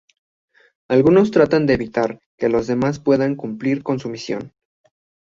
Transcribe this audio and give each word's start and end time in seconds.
Algunos 0.89 1.29
tratan 1.29 1.67
de 1.67 1.75
evitar 1.75 2.17
que 2.39 2.49
los 2.49 2.65
demás 2.65 2.97
puedan 2.99 3.35
cumplir 3.35 3.83
con 3.83 3.99
su 3.99 4.09
misión. 4.09 4.51